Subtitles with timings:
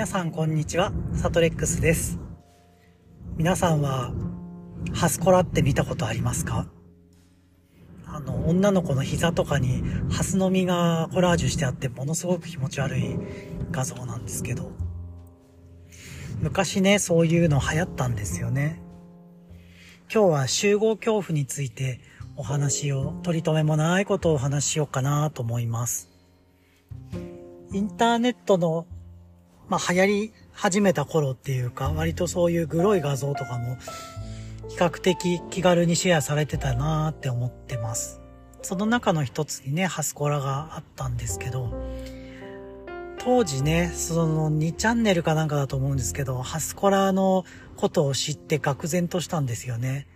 [0.00, 2.18] 皆さんこんにちは、サトレックスです。
[3.36, 4.14] 皆さんは、
[4.94, 6.66] ハスコラって見たことありますか？
[8.06, 13.18] あの、女の子の膝とかにハスの実がコラージュしてあってものすごく気持ち悪い
[13.70, 14.72] 画像なんですけど、
[16.40, 18.80] 昔ね、そういうの流行ったんですよね。
[20.10, 22.00] 今日は集合恐怖について
[22.36, 26.08] お話を、取り留めもないことをお話ししようかなと思います。
[27.74, 28.86] インターネットの
[29.70, 33.78] まあ、流行り始めた頃っていうか、割とそういうグロい画像とかも、
[34.68, 38.20] 比較的気軽にシェアされてたなーって思ってます。
[38.62, 41.72] その中の一つにね、ハスコラがあったんですけど、
[43.18, 47.44] 当時ね、その2チャンネルかなんかだと思うんですけど、ハスコラの
[47.76, 50.08] ことを知って愕然としたんですよね。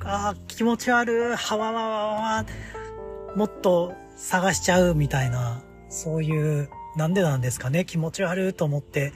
[0.00, 2.46] ああ、気持ち悪い、はわわわわ、
[3.36, 9.12] もっと探しちゃうみたいな、そういうなんでなんですかね気持ち悪いと思って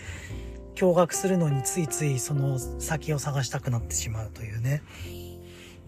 [0.75, 4.83] 驚愕するのについついその先を探したくなってしまうというね。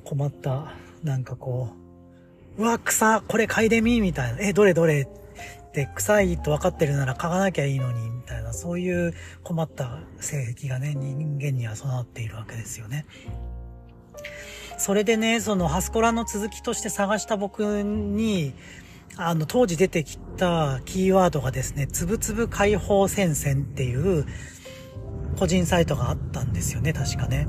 [0.04, 1.68] 困ったなんかこ
[2.58, 4.38] ううわ草これ嗅いでみみたいな。
[4.40, 5.02] えどれどれ？
[5.02, 8.52] って臭いと分かってるなら嗅がなきゃいいのにみたいな。
[8.52, 13.06] そういう困った性癖がね人間には備わっているわけですよね。
[14.78, 18.52] それでね、そのハスコラの続きとして探した僕に、
[19.16, 24.26] あの、当時出てきたキーワードがですね、つぶつぶ解放戦線っていう
[25.38, 27.46] 個人サイトがあったんですよね、確かね。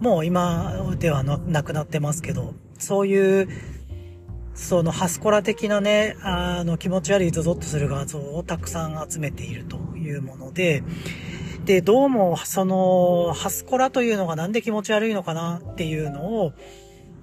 [0.00, 3.48] もう今ではなくなってますけど、そういう、
[4.54, 10.82] そのハスコラ的なね、あの気持ち悪いゾゾッとする画像をたくさん集めているというもので、
[11.66, 16.52] で、どうもそのハスコラというのがなんで気持ち悪いのかなっていうのを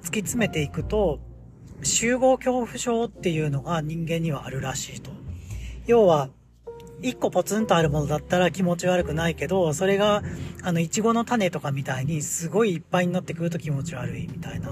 [0.04, 1.20] 突き詰めていくと、
[1.84, 5.12] 集合恐怖症っていうのが人間にはあるらしいと。
[5.86, 6.30] 要は、
[7.02, 10.24] 一個ポツンとあるものだったら気持ち悪くないけど、それが、
[10.62, 14.70] あの、いちごの種とかみたいにすごいいっぱいになってくると気持ち悪いみたいな、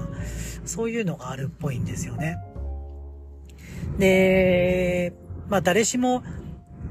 [0.64, 2.38] そういうのがあるっぽいんですよね。
[3.98, 5.14] で、
[5.50, 6.24] まあ誰しも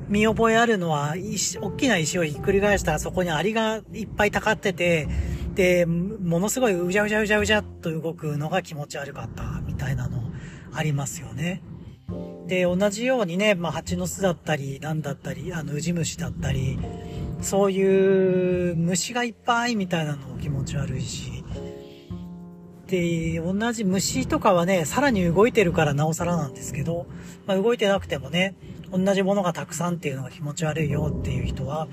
[0.08, 5.08] 見覚えあるのは、石、大きな石をひっくり返したらそこにアリがいっぱいたかってて、
[5.54, 10.22] で、ものすごいうじゃうじゃうじゃうじゃっと動くのが気持ち悪かったたいなの
[10.72, 11.62] ありますよね。
[12.46, 16.78] で、同じようにね、まあ、蜂の巣だったり、なんだったり、あの、ウジ虫だったり、
[17.40, 21.44] そういう虫がいっぱいみたいなのも気持ち悪いし、
[22.88, 27.06] で、同じ虫とかはね、さらに動いてるからなおさらなんですけど、
[27.46, 28.56] まあ、動いてなくてもね、
[28.92, 31.86] 同じものがたくさんっていうのが気持ち悪いよっていう人は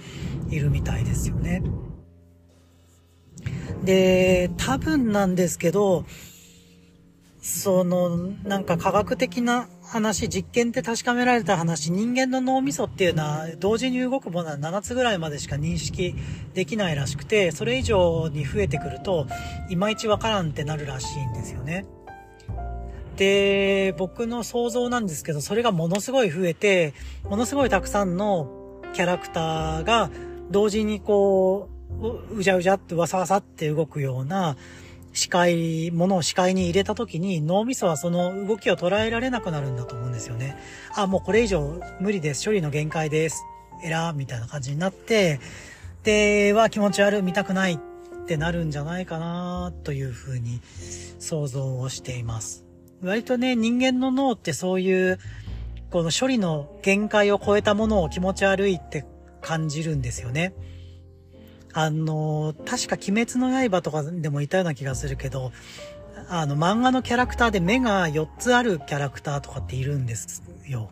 [0.49, 1.61] いるみたいですよね。
[3.83, 6.05] で、多分なんですけど、
[7.47, 8.09] その、
[8.43, 16.13] なんか科学的な話、実験って確かめられた話、人間の脳みそっていうのは同時に動くものは7つぐらいまでしか認識
[16.53, 19.27] できないらしくて、それ以上に増えてくると、
[19.69, 21.85] いまいちわからんってなるらしいんですよね。
[23.15, 26.93] で、僕の想像なんですけど、それがものすごい増えて、
[27.29, 30.11] ものすごいたくさんのキャラクターが
[30.51, 31.69] 同時にこ
[32.01, 34.57] う、うじゃうじゃってわさわさって動くような、
[35.17, 40.55] 視界、ものを視界に入れた時に脳みそはその動きを捉えられなくなるんだと思うんですよね。
[40.95, 42.45] あ、もうこれ以上無理です。
[42.45, 43.43] 処理の限界です。
[43.83, 45.39] エラーみたいな感じになって、
[46.03, 47.77] で、は気持ち悪い、見たくないっ
[48.27, 50.61] てなるんじゃないかなというふうに
[51.17, 52.63] 想像をしています。
[53.01, 55.19] 割とね、人間の脳ってそういう、
[55.89, 59.03] この処理の限界を超えたものを気持ち悪いって
[59.41, 60.53] 感じるんですよね。
[61.77, 65.51] あの、確か鬼滅の刃とかでもいたような気がするけど、
[66.27, 70.89] あの、漫画のキャラクターで目が4つあるキャラクターとかっているんですよ。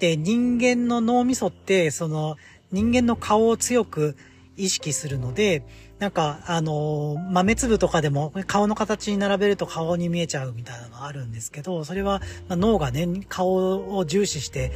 [0.00, 2.36] で、人間の脳みそって、その、
[2.72, 4.18] 人間の顔を強く
[4.58, 5.62] 意識するので、
[5.98, 14.72] なんか、あの、豆粒とかでも顔の形に並べると顔に見えちゃうみたいなのあるんですけど、それは、ま、脳がね、顔を重視して、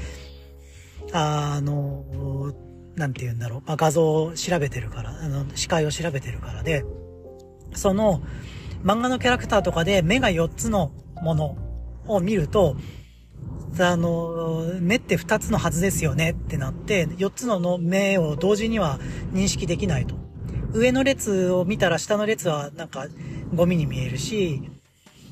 [1.12, 2.54] あの、
[2.96, 6.84] なんて言うんだろう、まあ、画像を調べてるから、あの、視界を調べてるからで、
[7.74, 8.22] その、
[8.84, 10.92] 漫画のキャラクターとかで目が4つの
[11.22, 11.56] もの
[12.06, 12.76] を見ると、
[13.78, 18.98] あの、目って2つのはずですよねってなって、4つの目を同時には
[19.32, 20.16] 認識できないと。
[20.74, 23.06] 上の列を見たら下の列はなんか
[23.54, 24.62] ゴミに見えるし、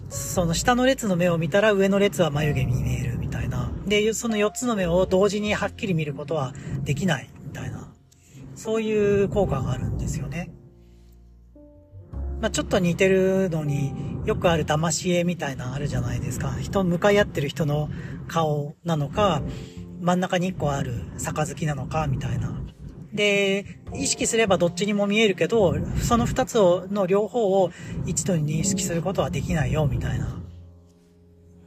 [0.09, 3.71] その下の列の目を見たら上の列は眉毛に見えるみたいな。
[3.87, 7.29] で、その4つの目を同時にはっきり見ることはできない。
[8.63, 10.51] そういう効果があるんですよね。
[12.43, 13.95] まあ、ちょっと似てるのに
[14.27, 16.55] よくある騙し絵みたいなのあるじゃないですか。
[16.61, 17.89] 人、向かい合ってる人の
[18.29, 19.41] 顔なのか、
[20.03, 22.53] 真ん中に1個ある杯なのか、みたいな。
[23.15, 27.71] で、意識すればどっちにも見えるけど、その二つをの両方を
[28.05, 30.39] 一度に認識することはできないよ、みたいな。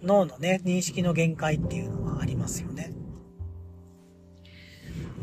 [0.03, 2.92] 脳のね、認識の限界っていうのはありますよね。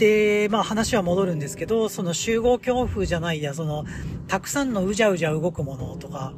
[0.00, 3.84] で、まあ話は戻るんですけど、その集合恐怖じゃないや、その、
[4.28, 6.32] たくさんのうじゃうじゃ動くものとか、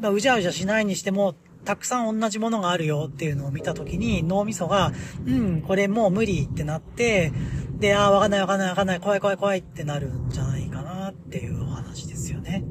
[0.00, 1.34] まあ、うじゃうじゃしないにしても、
[1.64, 4.92] たくさん同じものがあるよっていうのを見たときに脳みそが、
[5.26, 7.32] うん、これもう無理ってなって、
[7.78, 12.64] で、ああ、わかんないわかんないわかんない、怖い怖い怖いってなるんじゃないかなっていうお話ですよね。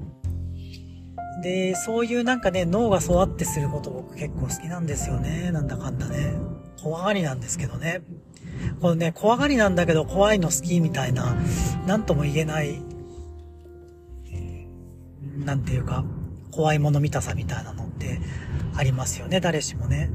[1.44, 5.52] で、そういうなんかね、脳が育ってすること僕結構好きなんですよね。
[5.52, 6.36] なんだかんだね。
[6.82, 8.02] 怖がりなんですけどね。
[8.82, 11.36] このね、怖がりなんだけど怖いの好きみたいな、
[11.86, 12.82] なんとも言えない、
[15.46, 16.04] なんていうか、
[16.52, 18.20] 怖いもの見たさみたいなのって
[18.76, 20.10] ありますよね、誰しもね。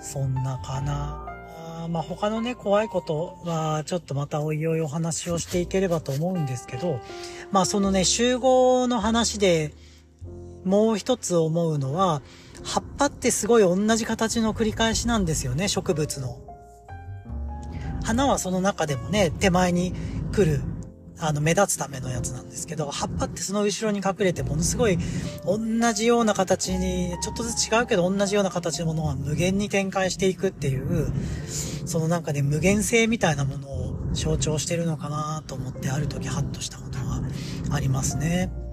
[0.00, 1.26] そんなかな。
[1.90, 6.98] まあ他のね、怖いことはちょっとまたおいおいお話をしていければと思うんですけど、
[7.50, 9.74] まあそのね、集合の話で
[10.64, 12.22] もう一つ思うのは、
[12.62, 16.38] 葉っぱってすごい同じ形の繰り返しなんですよね、植物の。
[18.02, 19.94] 花はその中でもね、手前に
[20.32, 20.62] 来る
[21.18, 24.98] あの、目立つためのやつなんですけど、葉っぱってその後ろに隠れてものすごい
[25.46, 31.12] 同じような形に、ちょっとずつ違うけど同じような形のものが無限に展開していくっていう、
[31.86, 37.22] そのなんかね、無限性みたいなものを象徴してるのかなと思ってある時ハッとしたことが
[37.70, 38.63] ありますね。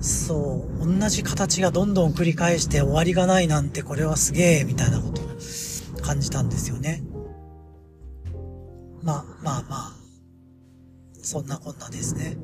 [0.00, 7.02] そう、同じ形がどんどん繰り返して終わりがないなんてこれはすげえみたいなことを感じたんですよね。
[9.02, 9.96] まあまあまあ。
[11.22, 12.36] そんなこんなですね。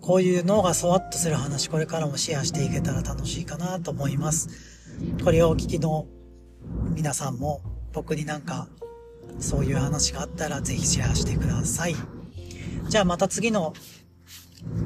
[0.00, 4.48] こういう脳がそわっとする話、これからもシェアしていけたら楽しいかなと思います。
[5.22, 6.08] これをお聞きの
[6.94, 7.62] 皆さんも
[7.92, 8.68] 僕になんか
[9.38, 11.94] そういう話があったらぜひシェアしてください。
[12.88, 13.74] じゃあまた次の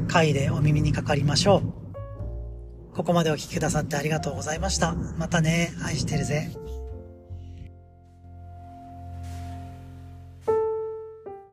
[0.09, 2.95] 回でお耳にかかりましょう。
[2.95, 4.95] ここまでお聴きくださってありがとうございました。
[4.95, 5.73] またね。
[5.85, 6.51] 愛してるぜ。